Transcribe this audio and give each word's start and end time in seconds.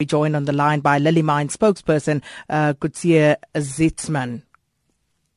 We 0.00 0.06
joined 0.06 0.34
on 0.34 0.44
the 0.44 0.52
line 0.52 0.80
by 0.80 0.98
Lily 0.98 1.22
Mine 1.22 1.46
spokesperson, 1.46 2.20
uh, 2.50 2.74
Coetzee 2.74 3.36
Zietsman. 3.54 4.42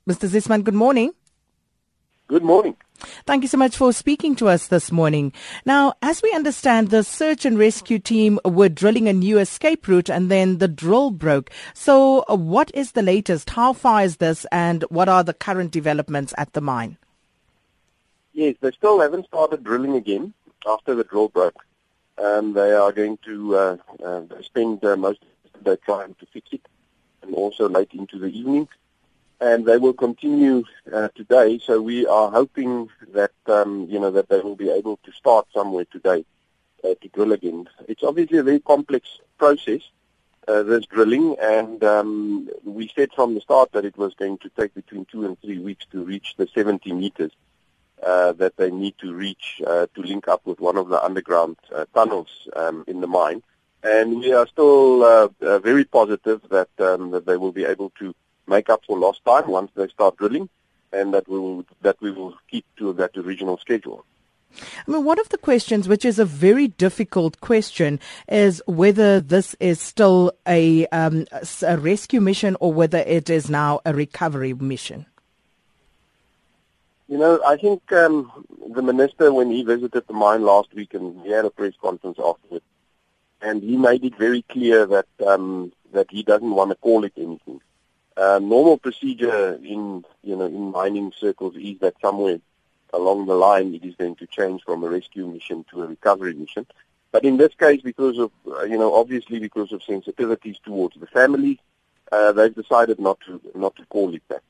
Mr. 0.09 0.27
Zietsman, 0.27 0.63
good 0.63 0.73
morning. 0.73 1.11
Good 2.27 2.41
morning. 2.41 2.75
Thank 3.27 3.43
you 3.43 3.49
so 3.49 3.59
much 3.59 3.77
for 3.77 3.93
speaking 3.93 4.35
to 4.37 4.47
us 4.47 4.65
this 4.69 4.91
morning. 4.91 5.31
Now, 5.67 5.93
as 6.01 6.23
we 6.23 6.33
understand, 6.33 6.89
the 6.89 7.03
search 7.03 7.45
and 7.45 7.59
rescue 7.59 7.99
team 7.99 8.39
were 8.43 8.67
drilling 8.67 9.07
a 9.07 9.13
new 9.13 9.37
escape 9.37 9.87
route 9.87 10.09
and 10.09 10.31
then 10.31 10.57
the 10.57 10.67
drill 10.67 11.11
broke. 11.11 11.51
So, 11.75 12.25
uh, 12.27 12.35
what 12.35 12.71
is 12.73 12.93
the 12.93 13.03
latest? 13.03 13.51
How 13.51 13.73
far 13.73 14.01
is 14.01 14.17
this 14.17 14.47
and 14.51 14.81
what 14.89 15.07
are 15.07 15.23
the 15.23 15.35
current 15.35 15.69
developments 15.69 16.33
at 16.35 16.53
the 16.53 16.61
mine? 16.61 16.97
Yes, 18.33 18.55
they 18.61 18.71
still 18.71 19.01
haven't 19.01 19.27
started 19.27 19.63
drilling 19.63 19.93
again 19.93 20.33
after 20.65 20.95
the 20.95 21.03
drill 21.03 21.27
broke. 21.27 21.66
Um, 22.17 22.53
they 22.53 22.73
are 22.73 22.91
going 22.91 23.17
to 23.25 23.55
uh, 23.55 23.77
uh, 24.03 24.21
spend 24.41 24.83
uh, 24.83 24.95
most 24.95 25.23
of 25.53 25.63
their 25.63 25.77
time 25.77 26.15
to 26.19 26.25
fix 26.27 26.49
it, 26.51 26.67
and 27.21 27.35
also 27.35 27.69
late 27.69 27.93
into 27.93 28.17
the 28.17 28.27
evening. 28.27 28.67
And 29.39 29.65
they 29.67 29.77
will 29.77 29.93
continue 29.93 30.63
uh, 30.91 31.09
today. 31.13 31.59
So 31.63 31.79
we 31.79 32.07
are 32.07 32.31
hoping 32.31 32.89
that 33.13 33.33
um, 33.45 33.87
you 33.89 33.99
know 33.99 34.09
that 34.11 34.29
they 34.29 34.39
will 34.39 34.55
be 34.55 34.71
able 34.71 34.97
to 35.03 35.11
start 35.11 35.45
somewhere 35.53 35.85
today 35.85 36.25
uh, 36.83 36.95
to 37.01 37.07
drill 37.09 37.33
again. 37.33 37.69
It's 37.87 38.03
obviously 38.03 38.39
a 38.39 38.43
very 38.43 38.59
complex 38.59 39.19
process. 39.37 39.81
Uh, 40.47 40.63
this 40.63 40.85
drilling, 40.85 41.35
and 41.41 41.83
um, 41.83 42.49
we 42.63 42.89
said 42.95 43.09
from 43.13 43.35
the 43.35 43.41
start 43.41 43.69
that 43.73 43.83
it 43.83 43.97
was 43.97 44.13
going 44.13 44.37
to 44.37 44.49
take 44.57 44.73
between 44.73 45.03
two 45.03 45.25
and 45.25 45.37
three 45.41 45.59
weeks 45.59 45.85
to 45.91 46.05
reach 46.05 46.35
the 46.37 46.47
70 46.47 46.93
meters 46.93 47.33
uh, 48.03 48.33
that 48.33 48.57
they 48.57 48.71
need 48.71 48.95
to 48.99 49.13
reach 49.13 49.61
uh, 49.65 49.87
to 49.95 50.01
link 50.01 50.27
up 50.27 50.45
with 50.45 50.59
one 50.59 50.77
of 50.77 50.89
the 50.89 51.03
underground 51.03 51.57
uh, 51.73 51.85
tunnels 51.93 52.47
um, 52.55 52.83
in 52.87 53.01
the 53.01 53.07
mine. 53.07 53.41
And 53.83 54.19
we 54.19 54.33
are 54.33 54.47
still 54.47 55.03
uh, 55.03 55.29
uh, 55.41 55.59
very 55.59 55.85
positive 55.85 56.41
that, 56.49 56.69
um, 56.79 57.11
that 57.11 57.25
they 57.25 57.37
will 57.37 57.51
be 57.51 57.65
able 57.65 57.91
to 57.99 58.13
make 58.47 58.69
up 58.69 58.81
for 58.85 58.97
lost 58.97 59.23
time 59.25 59.47
once 59.47 59.71
they 59.75 59.87
start 59.87 60.17
drilling, 60.17 60.49
and 60.91 61.13
that 61.13 61.27
we 61.27 61.39
will 61.39 61.65
that 61.81 61.97
we 62.01 62.11
will 62.11 62.35
keep 62.49 62.65
to 62.77 62.93
that 62.93 63.15
original 63.17 63.57
schedule. 63.57 64.05
I 64.87 64.91
mean, 64.91 65.03
one 65.03 65.19
of 65.19 65.29
the 65.29 65.37
questions, 65.37 65.87
which 65.87 66.05
is 66.05 66.17
a 66.17 66.25
very 66.25 66.69
difficult 66.69 67.41
question, 67.41 67.99
is 68.27 68.63
whether 68.65 69.19
this 69.19 69.55
is 69.59 69.79
still 69.81 70.31
a, 70.47 70.87
um, 70.87 71.25
a 71.61 71.77
rescue 71.77 72.21
mission 72.21 72.55
or 72.59 72.73
whether 72.73 72.99
it 72.99 73.29
is 73.29 73.49
now 73.49 73.81
a 73.85 73.93
recovery 73.93 74.53
mission. 74.53 75.05
You 77.07 77.17
know, 77.17 77.39
I 77.45 77.55
think 77.55 77.89
um, 77.93 78.31
the 78.73 78.81
minister, 78.81 79.31
when 79.31 79.49
he 79.49 79.63
visited 79.63 80.05
the 80.07 80.13
mine 80.13 80.43
last 80.43 80.73
week, 80.73 80.93
and 80.93 81.21
he 81.21 81.31
had 81.31 81.45
a 81.45 81.49
press 81.49 81.73
conference 81.81 82.17
afterwards, 82.19 82.65
and 83.41 83.63
he 83.63 83.77
made 83.77 84.03
it 84.03 84.17
very 84.17 84.41
clear 84.41 84.85
that 84.87 85.07
um, 85.25 85.71
that 85.93 86.07
he 86.09 86.23
doesn't 86.23 86.51
want 86.51 86.71
to 86.71 86.75
call 86.75 87.05
it 87.05 87.13
anything. 87.15 87.61
Uh, 88.17 88.39
normal 88.39 88.77
procedure 88.77 89.53
in 89.63 90.03
you 90.23 90.35
know 90.35 90.47
in 90.47 90.71
mining 90.71 91.13
circles 91.17 91.55
is 91.55 91.79
that 91.79 91.95
somewhere 92.01 92.39
along 92.93 93.25
the 93.25 93.35
line 93.35 93.73
it 93.73 93.85
is 93.85 93.95
going 93.95 94.15
to 94.15 94.27
change 94.27 94.61
from 94.63 94.83
a 94.83 94.89
rescue 94.89 95.27
mission 95.27 95.63
to 95.71 95.83
a 95.83 95.87
recovery 95.87 96.33
mission. 96.33 96.65
But 97.13 97.23
in 97.23 97.37
this 97.37 97.53
case, 97.53 97.81
because 97.81 98.17
of 98.17 98.31
uh, 98.47 98.63
you 98.63 98.77
know 98.77 98.93
obviously 98.93 99.39
because 99.39 99.71
of 99.71 99.81
sensitivities 99.81 100.61
towards 100.61 100.99
the 100.99 101.07
family, 101.07 101.57
uh, 102.11 102.33
they've 102.33 102.53
decided 102.53 102.99
not 102.99 103.19
to 103.27 103.39
not 103.55 103.77
to 103.77 103.85
call 103.85 104.13
it 104.13 104.23
that. 104.27 104.43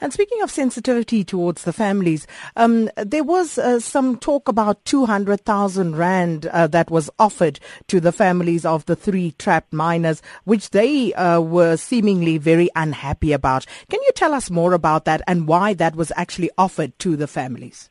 And 0.00 0.12
speaking 0.12 0.42
of 0.42 0.50
sensitivity 0.50 1.24
towards 1.24 1.64
the 1.64 1.72
families, 1.72 2.26
um, 2.56 2.90
there 2.96 3.24
was 3.24 3.58
uh, 3.58 3.80
some 3.80 4.18
talk 4.18 4.48
about 4.48 4.84
200,000 4.84 5.96
Rand 5.96 6.46
uh, 6.46 6.66
that 6.68 6.90
was 6.90 7.10
offered 7.18 7.60
to 7.88 8.00
the 8.00 8.12
families 8.12 8.64
of 8.64 8.86
the 8.86 8.96
three 8.96 9.32
trapped 9.38 9.72
miners, 9.72 10.22
which 10.44 10.70
they 10.70 11.12
uh, 11.14 11.40
were 11.40 11.76
seemingly 11.76 12.38
very 12.38 12.68
unhappy 12.76 13.32
about. 13.32 13.66
Can 13.88 14.00
you 14.02 14.10
tell 14.14 14.34
us 14.34 14.50
more 14.50 14.72
about 14.72 15.04
that 15.04 15.22
and 15.26 15.46
why 15.46 15.74
that 15.74 15.96
was 15.96 16.12
actually 16.16 16.50
offered 16.58 16.98
to 17.00 17.16
the 17.16 17.26
families? 17.26 17.90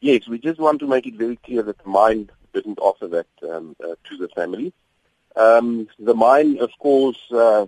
Yes, 0.00 0.26
we 0.26 0.38
just 0.38 0.58
want 0.58 0.80
to 0.80 0.86
make 0.86 1.06
it 1.06 1.14
very 1.14 1.36
clear 1.36 1.62
that 1.62 1.78
the 1.78 1.88
mine 1.88 2.28
didn't 2.52 2.78
offer 2.78 3.06
that 3.08 3.26
um, 3.48 3.76
uh, 3.82 3.94
to 4.08 4.16
the 4.16 4.28
family. 4.28 4.72
Um, 5.36 5.88
the 5.98 6.14
mine, 6.14 6.58
of 6.58 6.70
course, 6.78 7.20
uh, 7.30 7.66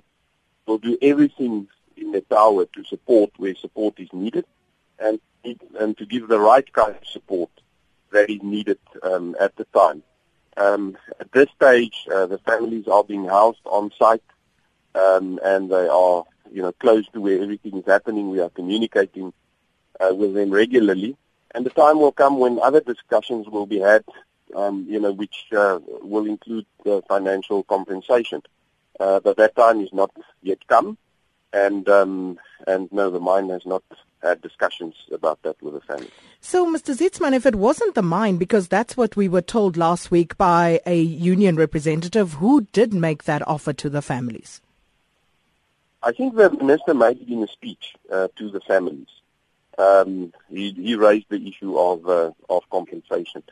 will 0.67 0.79
do 0.79 0.99
everything 1.01 1.69
in 1.97 2.21
tower 2.31 2.65
to 2.67 2.85
support 2.85 3.31
where 3.37 3.55
support 3.55 3.99
is 3.99 4.13
needed 4.13 4.45
and 4.99 5.21
and 5.79 5.97
to 5.99 6.07
give 6.07 6.29
the 6.29 6.41
right 6.41 6.73
kind 6.73 6.97
of 6.97 7.07
support 7.07 7.51
that 8.13 8.31
is 8.31 8.43
needed 8.43 8.79
um, 9.03 9.37
at 9.39 9.55
the 9.57 9.65
time. 9.65 10.03
Um, 10.57 10.97
at 11.21 11.31
this 11.33 11.49
stage, 11.57 12.07
uh, 12.13 12.27
the 12.27 12.39
families 12.39 12.89
are 12.89 13.05
being 13.05 13.27
housed 13.27 13.61
on 13.67 13.91
site 13.99 14.23
um, 14.95 15.41
and 15.45 15.71
they 15.71 15.89
are, 15.89 16.25
you 16.53 16.63
know, 16.63 16.73
close 16.73 17.07
to 17.09 17.21
where 17.21 17.43
everything 17.43 17.77
is 17.77 17.85
happening. 17.87 18.31
We 18.31 18.41
are 18.41 18.51
communicating 18.51 19.33
uh, 20.01 20.15
with 20.15 20.35
them 20.35 20.51
regularly, 20.51 21.17
and 21.55 21.67
the 21.67 21.71
time 21.71 21.99
will 21.99 22.13
come 22.13 22.39
when 22.39 22.59
other 22.61 22.81
discussions 22.81 23.49
will 23.49 23.67
be 23.67 23.81
had, 23.81 24.05
um, 24.55 24.87
you 24.89 25.01
know, 25.01 25.13
which 25.13 25.47
uh, 25.57 25.81
will 26.03 26.27
include 26.27 26.67
financial 27.09 27.65
compensation. 27.65 28.43
Uh, 29.01 29.19
but 29.21 29.37
that 29.37 29.57
time 29.57 29.81
is 29.81 29.93
not 29.93 30.11
yet 30.43 30.59
come. 30.69 30.97
And 31.55 31.89
um, 31.89 32.39
and 32.67 32.93
no, 32.93 33.11
the 33.11 33.21
mine 33.21 33.49
has 33.49 33.65
not 33.65 33.83
had 34.23 34.43
discussions 34.43 34.95
about 35.13 35.41
that 35.43 35.63
with 35.63 35.75
the 35.75 35.81
family. 35.81 36.11
So, 36.41 36.67
Mr. 36.67 36.97
Zietsman, 36.97 37.35
if 37.35 37.47
it 37.47 37.55
wasn't 37.55 37.95
the 37.95 38.03
mine, 38.03 38.39
because 38.39 38.69
that's 38.69 38.97
what 38.97 39.17
we 39.17 39.29
were 39.29 39.43
told 39.43 39.77
last 39.77 40.11
week 40.11 40.37
by 40.37 40.81
a 40.85 41.01
union 41.01 41.57
representative, 41.57 42.35
who 42.35 42.63
did 42.73 42.93
make 42.93 43.25
that 43.25 43.47
offer 43.47 43.73
to 43.75 43.89
the 43.89 44.03
families? 44.03 44.61
I 46.03 46.13
think 46.13 46.35
the 46.35 46.51
minister 46.51 46.93
made 46.93 47.21
it 47.21 47.29
in 47.29 47.43
a 47.43 47.49
speech 47.49 47.95
uh, 48.11 48.29
to 48.37 48.51
the 48.51 48.61
families. 48.61 49.09
Um, 49.79 50.33
he, 50.51 50.73
he, 50.73 50.95
raised 50.97 51.27
the 51.31 51.49
issue 51.49 51.77
of 51.77 52.07
uh, 52.09 52.31
of 52.49 52.63
compensation. 52.71 53.43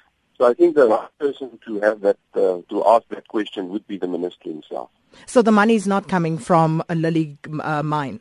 So 0.43 0.49
I 0.49 0.55
think 0.55 0.75
the 0.75 0.89
right 0.89 1.09
person 1.21 1.57
to 1.67 1.81
have 1.83 2.01
that 2.01 2.19
uh, 2.35 2.63
to 2.69 2.85
ask 2.85 3.07
that 3.11 3.29
question 3.29 3.69
would 3.69 3.87
be 3.87 3.97
the 3.97 4.09
minister 4.09 4.49
himself. 4.49 4.91
So 5.25 5.41
the 5.41 5.53
money 5.53 5.77
is 5.77 5.87
not 5.87 6.09
coming 6.09 6.37
from 6.37 6.83
a 6.89 6.97
Lily 6.97 7.39
uh, 7.61 7.85
mine? 7.85 8.21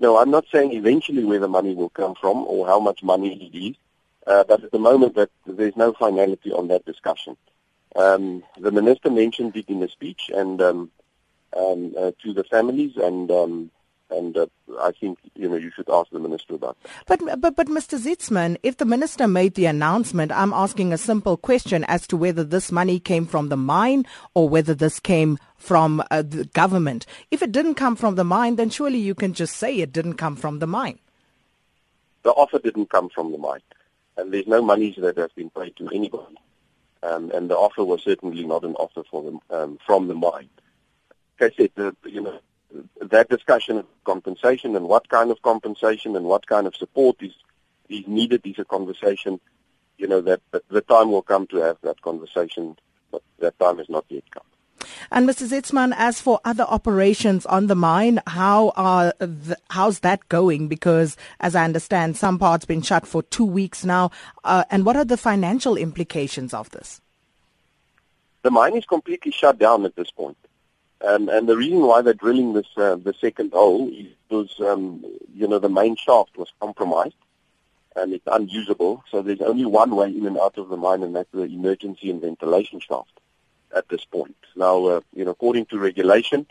No, 0.00 0.16
I'm 0.16 0.30
not 0.30 0.46
saying 0.50 0.72
eventually 0.72 1.22
where 1.22 1.40
the 1.40 1.46
money 1.46 1.74
will 1.74 1.90
come 1.90 2.14
from 2.18 2.38
or 2.46 2.66
how 2.66 2.80
much 2.80 3.02
money 3.02 3.50
it 3.52 3.54
is, 3.54 3.76
uh, 4.26 4.44
but 4.44 4.64
at 4.64 4.72
the 4.72 4.78
moment 4.78 5.14
that 5.16 5.28
there's 5.44 5.76
no 5.76 5.92
finality 5.92 6.50
on 6.52 6.68
that 6.68 6.86
discussion. 6.86 7.36
Um, 7.94 8.42
the 8.58 8.72
minister 8.72 9.10
mentioned 9.10 9.54
it 9.58 9.68
in 9.68 9.82
a 9.82 9.90
speech 9.90 10.30
and 10.34 10.62
um, 10.62 10.90
um, 11.54 11.92
uh, 11.98 12.12
to 12.22 12.32
the 12.32 12.44
families, 12.44 12.96
and 12.96 13.30
um, 13.30 13.70
and 14.10 14.36
uh, 14.36 14.46
I 14.80 14.92
think 14.92 15.18
you 15.34 15.48
know 15.48 15.56
you 15.56 15.70
should 15.74 15.88
ask 15.88 16.10
the 16.10 16.18
minister 16.18 16.54
about 16.54 16.76
that. 16.82 16.90
But 17.06 17.40
but 17.40 17.56
but 17.56 17.66
Mr. 17.68 17.98
Zietsman, 17.98 18.56
if 18.62 18.76
the 18.76 18.84
minister 18.84 19.26
made 19.26 19.54
the 19.54 19.66
announcement, 19.66 20.32
I'm 20.32 20.52
asking 20.52 20.92
a 20.92 20.98
simple 20.98 21.36
question 21.36 21.84
as 21.84 22.06
to 22.08 22.16
whether 22.16 22.44
this 22.44 22.70
money 22.70 23.00
came 23.00 23.26
from 23.26 23.48
the 23.48 23.56
mine 23.56 24.06
or 24.34 24.48
whether 24.48 24.74
this 24.74 25.00
came 25.00 25.38
from 25.56 26.02
uh, 26.10 26.22
the 26.22 26.44
government. 26.46 27.06
If 27.30 27.42
it 27.42 27.52
didn't 27.52 27.74
come 27.74 27.96
from 27.96 28.14
the 28.14 28.24
mine, 28.24 28.56
then 28.56 28.70
surely 28.70 28.98
you 28.98 29.14
can 29.14 29.32
just 29.32 29.56
say 29.56 29.76
it 29.76 29.92
didn't 29.92 30.14
come 30.14 30.36
from 30.36 30.58
the 30.58 30.66
mine. 30.66 30.98
The 32.22 32.30
offer 32.30 32.58
didn't 32.58 32.90
come 32.90 33.08
from 33.10 33.32
the 33.32 33.38
mine, 33.38 33.62
and 34.16 34.32
there's 34.32 34.46
no 34.46 34.62
monies 34.62 34.96
that 34.98 35.16
have 35.18 35.34
been 35.34 35.50
paid 35.50 35.76
to 35.76 35.88
anybody. 35.88 36.36
Um, 37.02 37.30
and 37.32 37.50
the 37.50 37.56
offer 37.56 37.84
was 37.84 38.02
certainly 38.02 38.46
not 38.46 38.64
an 38.64 38.74
offer 38.76 39.02
for 39.10 39.22
them 39.22 39.38
um, 39.50 39.78
from 39.84 40.08
the 40.08 40.14
mine. 40.14 40.48
Like 41.38 41.52
I 41.52 41.56
said, 41.56 41.70
the, 41.74 41.94
you 42.06 42.22
know, 42.22 42.40
that 43.00 43.28
discussion 43.28 43.78
of 43.78 43.86
compensation 44.04 44.76
and 44.76 44.88
what 44.88 45.08
kind 45.08 45.30
of 45.30 45.40
compensation 45.42 46.16
and 46.16 46.24
what 46.26 46.46
kind 46.46 46.66
of 46.66 46.74
support 46.74 47.16
is 47.20 47.32
is 47.88 48.06
needed 48.06 48.40
is 48.44 48.58
a 48.58 48.64
conversation, 48.64 49.40
you 49.98 50.06
know, 50.06 50.20
that, 50.20 50.40
that 50.52 50.66
the 50.68 50.80
time 50.80 51.10
will 51.10 51.22
come 51.22 51.46
to 51.48 51.56
have 51.58 51.76
that 51.82 52.00
conversation, 52.02 52.76
but 53.10 53.22
that 53.40 53.58
time 53.58 53.78
has 53.78 53.88
not 53.88 54.04
yet 54.08 54.24
come. 54.30 54.44
And 55.10 55.28
Mr. 55.28 55.46
Zietsman, 55.46 55.94
as 55.96 56.20
for 56.20 56.40
other 56.44 56.64
operations 56.64 57.46
on 57.46 57.66
the 57.66 57.74
mine, 57.74 58.20
how 58.26 58.72
are 58.76 59.14
the, 59.18 59.56
how's 59.70 60.00
that 60.00 60.28
going? 60.28 60.68
Because, 60.68 61.16
as 61.40 61.54
I 61.54 61.64
understand, 61.64 62.16
some 62.16 62.38
parts 62.38 62.64
been 62.64 62.82
shut 62.82 63.06
for 63.06 63.22
two 63.22 63.44
weeks 63.44 63.84
now. 63.84 64.10
Uh, 64.42 64.64
and 64.70 64.84
what 64.84 64.96
are 64.96 65.04
the 65.04 65.16
financial 65.16 65.76
implications 65.76 66.52
of 66.52 66.70
this? 66.70 67.00
The 68.42 68.50
mine 68.50 68.76
is 68.76 68.84
completely 68.84 69.32
shut 69.32 69.58
down 69.58 69.84
at 69.84 69.96
this 69.96 70.10
point. 70.10 70.36
Um, 71.00 71.28
and 71.28 71.48
the 71.48 71.56
reason 71.56 71.80
why 71.80 72.02
they're 72.02 72.14
drilling 72.14 72.54
this 72.54 72.66
uh, 72.76 72.96
the 72.96 73.14
second 73.20 73.52
hole 73.52 73.88
is 73.88 74.06
because 74.28 74.60
um, 74.60 75.04
you 75.34 75.46
know 75.46 75.58
the 75.58 75.68
main 75.68 75.96
shaft 75.96 76.36
was 76.36 76.52
compromised 76.60 77.16
and 77.96 78.12
it's 78.12 78.26
unusable. 78.26 79.04
So 79.10 79.22
there's 79.22 79.40
only 79.40 79.64
one 79.64 79.94
way 79.94 80.08
in 80.08 80.26
and 80.26 80.38
out 80.38 80.58
of 80.58 80.68
the 80.68 80.76
mine, 80.76 81.02
and 81.02 81.14
that's 81.14 81.30
the 81.32 81.42
emergency 81.42 82.10
and 82.10 82.20
ventilation 82.20 82.80
shaft 82.80 83.12
at 83.74 83.88
this 83.88 84.04
point. 84.04 84.36
Now, 84.56 84.84
uh, 84.86 85.00
you 85.14 85.24
know, 85.24 85.32
according 85.32 85.66
to 85.66 85.78
regulation 85.78 86.46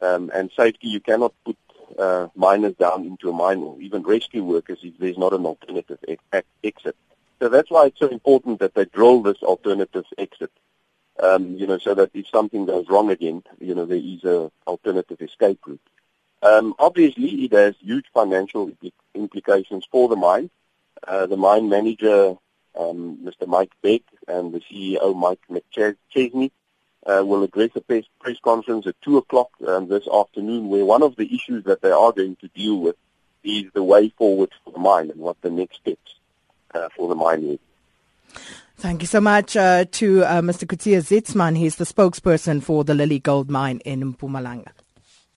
um, 0.00 0.30
and 0.34 0.50
safety, 0.56 0.88
you 0.88 1.00
cannot 1.00 1.32
put 1.44 1.56
uh, 1.98 2.28
miners 2.34 2.74
down 2.74 3.04
into 3.04 3.28
a 3.28 3.32
mine 3.32 3.58
or 3.58 3.80
even 3.80 4.02
rescue 4.02 4.44
workers 4.44 4.78
if 4.82 4.96
there's 4.98 5.18
not 5.18 5.32
an 5.32 5.46
alternative 5.46 5.98
exit. 6.62 6.96
So 7.40 7.48
that's 7.48 7.70
why 7.70 7.86
it's 7.86 7.98
so 7.98 8.08
important 8.08 8.60
that 8.60 8.74
they 8.74 8.84
drill 8.84 9.22
this 9.22 9.42
alternative 9.42 10.04
exit 10.16 10.50
um, 11.20 11.56
you 11.56 11.66
know, 11.66 11.78
so 11.78 11.94
that 11.94 12.10
if 12.14 12.28
something 12.28 12.66
goes 12.66 12.88
wrong 12.88 13.10
again, 13.10 13.42
you 13.60 13.74
know, 13.74 13.86
there 13.86 13.98
is 13.98 14.24
a 14.24 14.50
alternative 14.66 15.20
escape 15.20 15.60
route. 15.66 15.80
Um, 16.42 16.74
obviously, 16.78 17.44
it 17.44 17.52
has 17.52 17.74
huge 17.80 18.06
financial 18.12 18.70
implications 19.14 19.86
for 19.90 20.08
the 20.08 20.16
mine. 20.16 20.50
Uh, 21.06 21.26
the 21.26 21.36
mine 21.36 21.68
manager, 21.68 22.34
um, 22.78 23.18
Mr. 23.24 23.46
Mike 23.46 23.72
Beck, 23.82 24.02
and 24.26 24.52
the 24.52 24.60
CEO, 24.60 25.14
Mike 25.14 25.40
McChesney, 25.50 26.50
uh, 27.06 27.22
will 27.24 27.42
address 27.42 27.70
a 27.74 27.80
press, 27.80 28.04
press 28.20 28.36
conference 28.42 28.86
at 28.86 29.00
2 29.02 29.18
o'clock 29.18 29.50
um, 29.66 29.88
this 29.88 30.06
afternoon 30.08 30.68
where 30.68 30.84
one 30.84 31.02
of 31.02 31.16
the 31.16 31.34
issues 31.34 31.64
that 31.64 31.82
they 31.82 31.90
are 31.90 32.12
going 32.12 32.36
to 32.36 32.48
deal 32.48 32.78
with 32.78 32.96
is 33.42 33.64
the 33.72 33.82
way 33.82 34.08
forward 34.10 34.50
for 34.64 34.72
the 34.72 34.78
mine 34.78 35.10
and 35.10 35.20
what 35.20 35.40
the 35.42 35.50
next 35.50 35.76
steps 35.76 36.14
uh, 36.74 36.88
for 36.96 37.08
the 37.08 37.14
mine 37.14 37.42
is. 37.44 37.58
Thank 38.82 39.00
you 39.02 39.06
so 39.06 39.20
much 39.20 39.56
uh, 39.56 39.84
to 39.92 40.24
uh, 40.24 40.40
Mr. 40.40 40.66
Coetzee 40.66 40.98
Zietsman. 40.98 41.56
He's 41.56 41.76
the 41.76 41.84
spokesperson 41.84 42.60
for 42.60 42.82
the 42.82 42.94
Lily 42.94 43.20
Gold 43.20 43.48
Mine 43.48 43.78
in 43.84 44.14
Mpumalanga. 44.14 44.72